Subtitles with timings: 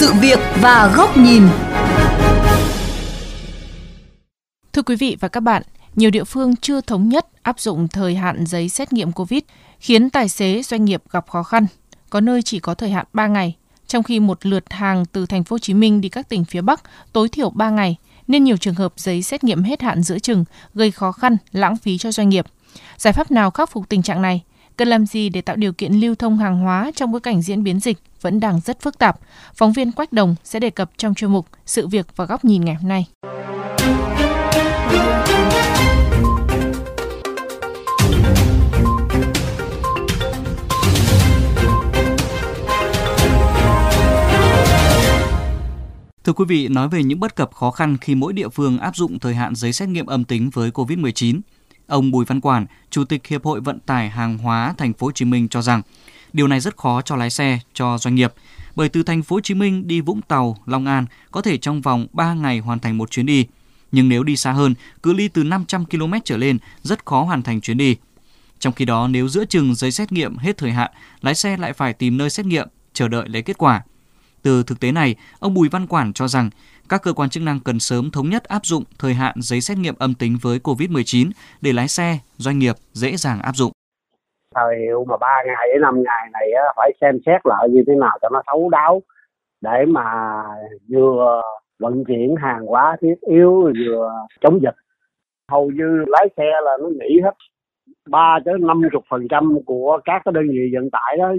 [0.00, 1.42] sự việc và góc nhìn.
[4.72, 5.62] Thưa quý vị và các bạn,
[5.94, 9.40] nhiều địa phương chưa thống nhất áp dụng thời hạn giấy xét nghiệm COVID,
[9.78, 11.66] khiến tài xế doanh nghiệp gặp khó khăn.
[12.10, 15.44] Có nơi chỉ có thời hạn 3 ngày, trong khi một lượt hàng từ thành
[15.44, 18.56] phố Hồ Chí Minh đi các tỉnh phía Bắc tối thiểu 3 ngày, nên nhiều
[18.56, 20.44] trường hợp giấy xét nghiệm hết hạn giữa chừng
[20.74, 22.46] gây khó khăn, lãng phí cho doanh nghiệp.
[22.96, 24.42] Giải pháp nào khắc phục tình trạng này?
[24.80, 27.62] Cần làm gì để tạo điều kiện lưu thông hàng hóa trong bối cảnh diễn
[27.62, 29.20] biến dịch vẫn đang rất phức tạp?
[29.54, 32.64] Phóng viên Quách Đồng sẽ đề cập trong chuyên mục Sự việc và góc nhìn
[32.64, 33.06] ngày hôm nay.
[46.24, 48.96] Thưa quý vị, nói về những bất cập khó khăn khi mỗi địa phương áp
[48.96, 51.40] dụng thời hạn giấy xét nghiệm âm tính với COVID-19,
[51.90, 55.12] ông Bùi Văn Quản, Chủ tịch Hiệp hội Vận tải hàng hóa Thành phố Hồ
[55.12, 55.82] Chí Minh cho rằng
[56.32, 58.32] điều này rất khó cho lái xe, cho doanh nghiệp,
[58.76, 61.80] bởi từ Thành phố Hồ Chí Minh đi Vũng Tàu, Long An có thể trong
[61.80, 63.46] vòng 3 ngày hoàn thành một chuyến đi,
[63.92, 67.42] nhưng nếu đi xa hơn, cự ly từ 500 km trở lên rất khó hoàn
[67.42, 67.96] thành chuyến đi.
[68.58, 71.72] Trong khi đó, nếu giữa chừng giấy xét nghiệm hết thời hạn, lái xe lại
[71.72, 73.82] phải tìm nơi xét nghiệm, chờ đợi lấy kết quả.
[74.42, 76.50] Từ thực tế này, ông Bùi Văn Quản cho rằng
[76.90, 79.78] các cơ quan chức năng cần sớm thống nhất áp dụng thời hạn giấy xét
[79.78, 83.72] nghiệm âm tính với COVID-19 để lái xe, doanh nghiệp dễ dàng áp dụng.
[84.54, 87.94] Thời hiệu mà 3 ngày đến 5 ngày này phải xem xét lại như thế
[88.00, 89.02] nào cho nó thấu đáo
[89.60, 90.04] để mà
[90.88, 91.40] vừa
[91.78, 94.76] vận chuyển hàng hóa thiết yếu vừa chống dịch.
[95.50, 97.34] Hầu như lái xe là nó nghỉ hết
[98.08, 101.32] 3 tới 50 phần trăm của các cái đơn vị vận tải đó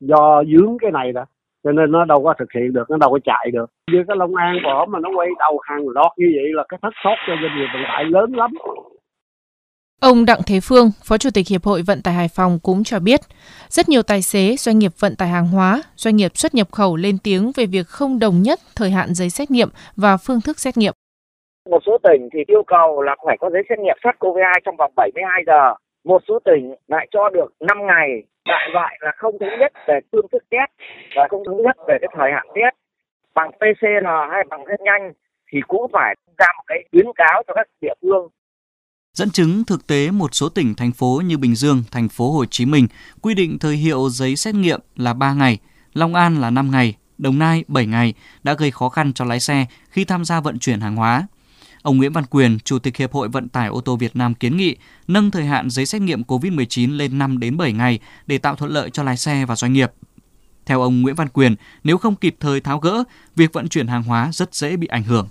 [0.00, 1.24] do dướng cái này đó
[1.64, 4.16] cho nên nó đâu có thực hiện được nó đâu có chạy được như cái
[4.16, 7.16] Long An bỏ mà nó quay đầu hàng lót như vậy là cái thất thoát
[7.26, 8.50] cho doanh nghiệp vận tải lớn lắm
[10.00, 12.98] Ông Đặng Thế Phương, Phó Chủ tịch Hiệp hội Vận tải Hải Phòng cũng cho
[13.00, 13.20] biết,
[13.68, 16.96] rất nhiều tài xế, doanh nghiệp vận tải hàng hóa, doanh nghiệp xuất nhập khẩu
[16.96, 20.58] lên tiếng về việc không đồng nhất thời hạn giấy xét nghiệm và phương thức
[20.58, 20.94] xét nghiệm.
[21.70, 24.92] Một số tỉnh thì yêu cầu là phải có giấy xét nghiệm SARS-CoV-2 trong vòng
[24.96, 25.74] 72 giờ.
[26.08, 28.08] Một số tỉnh lại cho được 5 ngày
[28.44, 30.70] đại loại là không thống nhất về phương thức test
[31.16, 32.74] và không thống nhất về cái thời hạn test
[33.34, 35.12] bằng PCR hay bằng test nhanh
[35.52, 38.28] thì cũng phải ra một cái khuyến cáo cho các địa phương
[39.12, 42.44] Dẫn chứng thực tế một số tỉnh thành phố như Bình Dương, thành phố Hồ
[42.44, 42.86] Chí Minh
[43.22, 45.58] quy định thời hiệu giấy xét nghiệm là 3 ngày,
[45.92, 49.40] Long An là 5 ngày, Đồng Nai 7 ngày đã gây khó khăn cho lái
[49.40, 51.26] xe khi tham gia vận chuyển hàng hóa.
[51.82, 54.56] Ông Nguyễn Văn Quyền, Chủ tịch Hiệp hội Vận tải ô tô Việt Nam kiến
[54.56, 54.76] nghị
[55.08, 58.70] nâng thời hạn giấy xét nghiệm COVID-19 lên 5 đến 7 ngày để tạo thuận
[58.70, 59.92] lợi cho lái xe và doanh nghiệp.
[60.66, 63.04] Theo ông Nguyễn Văn Quyền, nếu không kịp thời tháo gỡ,
[63.36, 65.28] việc vận chuyển hàng hóa rất dễ bị ảnh hưởng.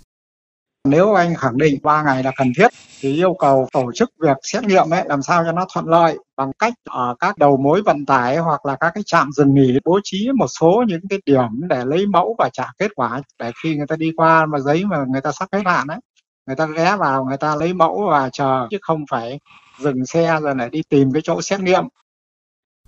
[0.87, 2.67] Nếu anh khẳng định 3 ngày là cần thiết
[2.99, 6.17] thì yêu cầu tổ chức việc xét nghiệm ấy làm sao cho nó thuận lợi
[6.37, 9.77] bằng cách ở các đầu mối vận tải hoặc là các cái trạm dừng nghỉ
[9.85, 13.51] bố trí một số những cái điểm để lấy mẫu và trả kết quả để
[13.63, 15.99] khi người ta đi qua mà giấy mà người ta sắp hết hạn ấy
[16.47, 19.39] người ta ghé vào người ta lấy mẫu và chờ chứ không phải
[19.79, 21.83] dừng xe rồi lại đi tìm cái chỗ xét nghiệm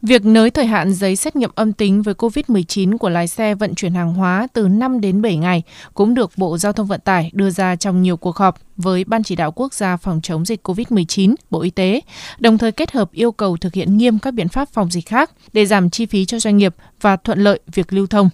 [0.01, 3.75] Việc nới thời hạn giấy xét nghiệm âm tính với COVID-19 của lái xe vận
[3.75, 7.31] chuyển hàng hóa từ 5 đến 7 ngày cũng được Bộ Giao thông Vận tải
[7.33, 10.67] đưa ra trong nhiều cuộc họp với Ban chỉ đạo quốc gia phòng chống dịch
[10.67, 12.01] COVID-19, Bộ Y tế,
[12.39, 15.31] đồng thời kết hợp yêu cầu thực hiện nghiêm các biện pháp phòng dịch khác
[15.53, 18.29] để giảm chi phí cho doanh nghiệp và thuận lợi việc lưu thông.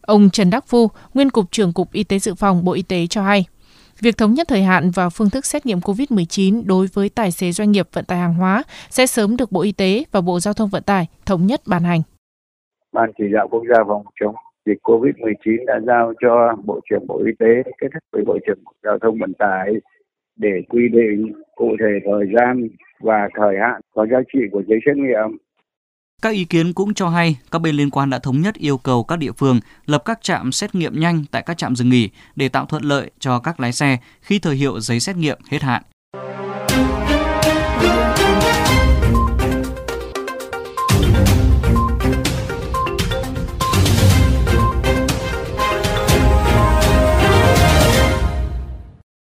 [0.00, 3.06] Ông Trần Đắc Phu, nguyên cục trưởng Cục Y tế Dự phòng Bộ Y tế
[3.06, 3.44] cho hay,
[4.02, 7.52] Việc thống nhất thời hạn và phương thức xét nghiệm COVID-19 đối với tài xế
[7.52, 10.54] doanh nghiệp vận tải hàng hóa sẽ sớm được Bộ Y tế và Bộ Giao
[10.54, 12.00] thông Vận tải thống nhất ban hành.
[12.92, 14.34] Ban chỉ đạo quốc gia phòng chống
[14.66, 18.58] dịch COVID-19 đã giao cho Bộ trưởng Bộ Y tế kết hợp với Bộ trưởng
[18.64, 19.68] Bộ Giao thông Vận tải
[20.36, 22.68] để quy định cụ thể thời gian
[23.00, 25.38] và thời hạn có giá trị của giấy xét nghiệm
[26.22, 29.04] các ý kiến cũng cho hay các bên liên quan đã thống nhất yêu cầu
[29.04, 32.48] các địa phương lập các trạm xét nghiệm nhanh tại các trạm dừng nghỉ để
[32.48, 35.82] tạo thuận lợi cho các lái xe khi thời hiệu giấy xét nghiệm hết hạn.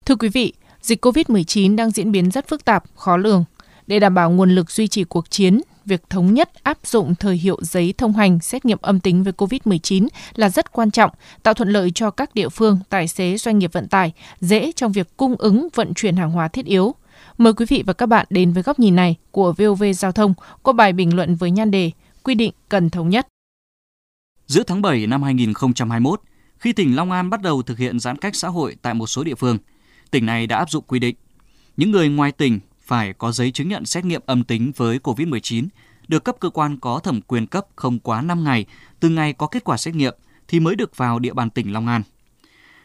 [0.06, 3.44] Thưa quý vị, dịch COVID-19 đang diễn biến rất phức tạp, khó lường.
[3.88, 7.36] Để đảm bảo nguồn lực duy trì cuộc chiến, việc thống nhất áp dụng thời
[7.36, 11.12] hiệu giấy thông hành xét nghiệm âm tính với COVID-19 là rất quan trọng,
[11.44, 14.92] tạo thuận lợi cho các địa phương, tài xế, doanh nghiệp vận tải, dễ trong
[14.92, 16.96] việc cung ứng vận chuyển hàng hóa thiết yếu.
[17.38, 20.34] Mời quý vị và các bạn đến với góc nhìn này của VOV Giao thông
[20.64, 21.92] có bài bình luận với nhan đề
[22.24, 23.28] Quy định cần thống nhất.
[24.48, 26.22] Giữa tháng 7 năm 2021,
[26.58, 29.24] khi tỉnh Long An bắt đầu thực hiện giãn cách xã hội tại một số
[29.24, 29.58] địa phương,
[30.12, 31.16] tỉnh này đã áp dụng quy định
[31.78, 32.60] những người ngoài tỉnh
[32.90, 35.68] phải có giấy chứng nhận xét nghiệm âm tính với COVID-19,
[36.08, 38.66] được cấp cơ quan có thẩm quyền cấp không quá 5 ngày
[39.00, 40.16] từ ngày có kết quả xét nghiệm,
[40.48, 42.02] thì mới được vào địa bàn tỉnh Long An.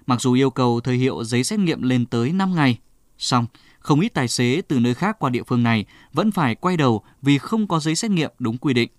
[0.06, 2.78] Mặc dù yêu cầu thời hiệu giấy xét nghiệm lên tới 5 ngày,
[3.18, 3.46] song
[3.78, 7.02] không ít tài xế từ nơi khác qua địa phương này vẫn phải quay đầu
[7.22, 8.90] vì không có giấy xét nghiệm đúng quy định.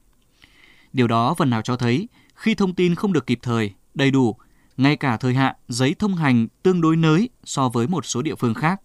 [0.93, 4.35] Điều đó phần nào cho thấy khi thông tin không được kịp thời, đầy đủ,
[4.77, 8.35] ngay cả thời hạn giấy thông hành tương đối nới so với một số địa
[8.35, 8.81] phương khác.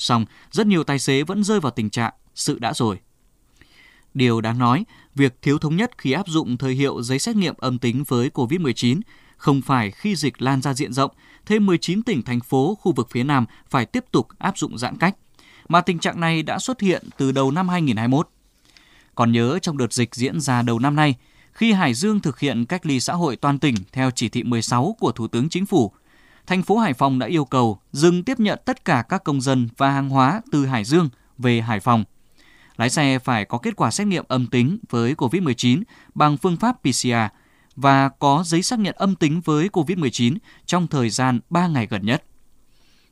[0.00, 2.98] Song, rất nhiều tài xế vẫn rơi vào tình trạng sự đã rồi.
[4.14, 7.54] Điều đáng nói, việc thiếu thống nhất khi áp dụng thời hiệu giấy xét nghiệm
[7.58, 9.00] âm tính với COVID-19
[9.36, 11.10] không phải khi dịch lan ra diện rộng,
[11.46, 14.96] thêm 19 tỉnh thành phố khu vực phía Nam phải tiếp tục áp dụng giãn
[14.96, 15.16] cách,
[15.68, 18.28] mà tình trạng này đã xuất hiện từ đầu năm 2021.
[19.14, 21.14] Còn nhớ trong đợt dịch diễn ra đầu năm nay,
[21.52, 24.96] khi Hải Dương thực hiện cách ly xã hội toàn tỉnh theo chỉ thị 16
[25.00, 25.92] của Thủ tướng Chính phủ,
[26.50, 29.68] thành phố Hải Phòng đã yêu cầu dừng tiếp nhận tất cả các công dân
[29.76, 31.08] và hàng hóa từ Hải Dương
[31.38, 32.04] về Hải Phòng.
[32.76, 35.82] Lái xe phải có kết quả xét nghiệm âm tính với COVID-19
[36.14, 37.36] bằng phương pháp PCR
[37.76, 40.36] và có giấy xác nhận âm tính với COVID-19
[40.66, 42.24] trong thời gian 3 ngày gần nhất.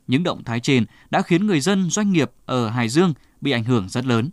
[0.07, 3.63] Những động thái trên đã khiến người dân, doanh nghiệp ở Hải Dương bị ảnh
[3.63, 4.29] hưởng rất lớn.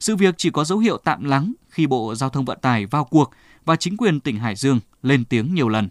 [0.00, 3.04] Sự việc chỉ có dấu hiệu tạm lắng khi Bộ Giao thông Vận tải vào
[3.04, 3.30] cuộc
[3.64, 5.88] và chính quyền tỉnh Hải Dương lên tiếng nhiều lần.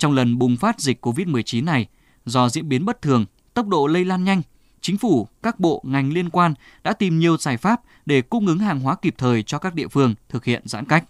[0.00, 1.86] Trong lần bùng phát dịch COVID-19 này,
[2.24, 3.24] do diễn biến bất thường,
[3.54, 4.42] tốc độ lây lan nhanh,
[4.80, 8.58] chính phủ, các bộ, ngành liên quan đã tìm nhiều giải pháp để cung ứng
[8.58, 11.04] hàng hóa kịp thời cho các địa phương thực hiện giãn cách.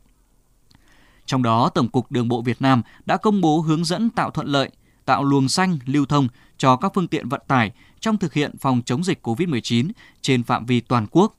[1.26, 4.46] Trong đó, Tổng cục Đường bộ Việt Nam đã công bố hướng dẫn tạo thuận
[4.46, 4.70] lợi,
[5.04, 6.28] tạo luồng xanh lưu thông
[6.58, 9.90] cho các phương tiện vận tải trong thực hiện phòng chống dịch COVID-19
[10.20, 11.36] trên phạm vi toàn quốc.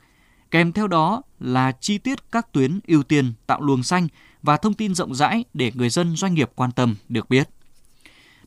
[0.51, 4.07] Kèm theo đó là chi tiết các tuyến ưu tiên tạo luồng xanh
[4.44, 7.50] và thông tin rộng rãi để người dân doanh nghiệp quan tâm được biết.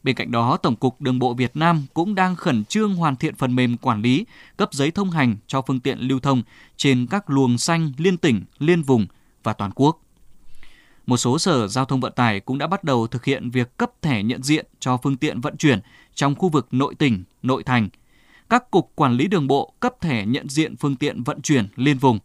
[0.03, 3.35] Bên cạnh đó, Tổng cục Đường bộ Việt Nam cũng đang khẩn trương hoàn thiện
[3.35, 6.43] phần mềm quản lý, cấp giấy thông hành cho phương tiện lưu thông
[6.77, 9.07] trên các luồng xanh liên tỉnh, liên vùng
[9.43, 10.01] và toàn quốc.
[11.07, 13.91] Một số sở giao thông vận tải cũng đã bắt đầu thực hiện việc cấp
[14.03, 15.81] thẻ nhận diện cho phương tiện vận chuyển
[16.15, 17.89] trong khu vực nội tỉnh, nội thành.
[18.51, 21.99] Các cục quản lý đường bộ cấp thẻ nhận diện phương tiện vận chuyển liên
[21.99, 22.19] vùng.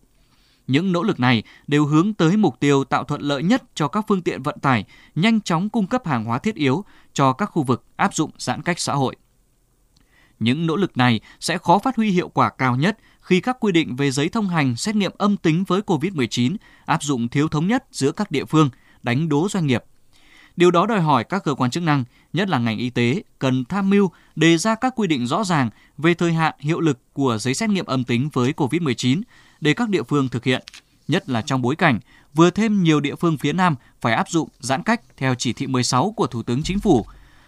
[0.68, 4.06] Những nỗ lực này đều hướng tới mục tiêu tạo thuận lợi nhất cho các
[4.08, 4.86] phương tiện vận tải
[5.16, 8.62] nhanh chóng cung cấp hàng hóa thiết yếu cho các khu vực áp dụng giãn
[8.62, 9.16] cách xã hội.
[10.40, 13.72] Những nỗ lực này sẽ khó phát huy hiệu quả cao nhất khi các quy
[13.72, 16.56] định về giấy thông hành xét nghiệm âm tính với COVID-19
[16.86, 18.70] áp dụng thiếu thống nhất giữa các địa phương,
[19.04, 19.84] đánh đố doanh nghiệp.
[20.60, 22.04] Điều đó đòi hỏi các cơ quan chức năng,
[22.34, 25.70] nhất là ngành y tế, cần tham mưu đề ra các quy định rõ ràng
[25.98, 29.22] về thời hạn hiệu lực của giấy xét nghiệm âm tính với COVID-19
[29.62, 30.64] để các địa phương thực hiện,
[31.08, 32.00] nhất là trong bối cảnh
[32.34, 35.68] vừa thêm nhiều địa phương phía Nam phải áp dụng giãn cách theo chỉ thị
[35.68, 37.06] 16 của Thủ tướng Chính phủ,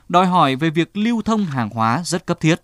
[0.10, 2.62] đòi hỏi về việc lưu thông hàng hóa rất cấp thiết.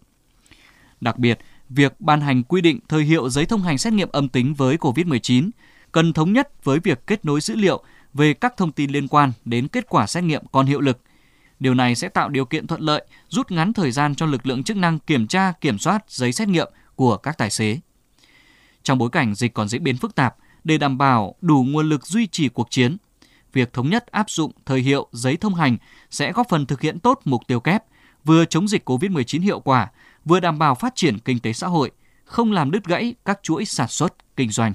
[1.01, 1.39] Đặc biệt,
[1.69, 4.77] việc ban hành quy định thời hiệu giấy thông hành xét nghiệm âm tính với
[4.77, 5.49] COVID-19
[5.91, 7.83] cần thống nhất với việc kết nối dữ liệu
[8.17, 10.99] về các thông tin liên quan đến kết quả xét nghiệm còn hiệu lực.
[11.59, 14.63] Điều này sẽ tạo điều kiện thuận lợi, rút ngắn thời gian cho lực lượng
[14.63, 17.79] chức năng kiểm tra, kiểm soát giấy xét nghiệm của các tài xế.
[18.83, 22.05] Trong bối cảnh dịch còn diễn biến phức tạp, để đảm bảo đủ nguồn lực
[22.05, 22.97] duy trì cuộc chiến,
[23.53, 25.77] việc thống nhất áp dụng thời hiệu giấy thông hành
[26.09, 27.83] sẽ góp phần thực hiện tốt mục tiêu kép,
[28.25, 29.91] vừa chống dịch COVID-19 hiệu quả,
[30.25, 31.91] vừa đảm bảo phát triển kinh tế xã hội,
[32.25, 34.73] không làm đứt gãy các chuỗi sản xuất, kinh doanh.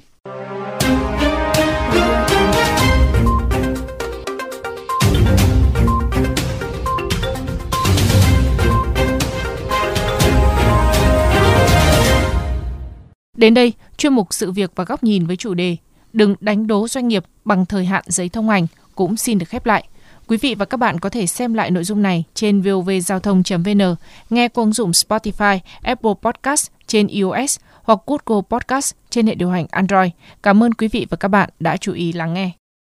[13.42, 15.76] Đến đây, chuyên mục sự việc và góc nhìn với chủ đề
[16.12, 19.66] Đừng đánh đố doanh nghiệp bằng thời hạn giấy thông hành cũng xin được khép
[19.66, 19.88] lại.
[20.26, 23.94] Quý vị và các bạn có thể xem lại nội dung này trên vovgiao thông.vn,
[24.30, 29.50] nghe qua ứng dụng Spotify, Apple Podcast trên iOS hoặc Google Podcast trên hệ điều
[29.50, 30.10] hành Android.
[30.42, 32.61] Cảm ơn quý vị và các bạn đã chú ý lắng nghe.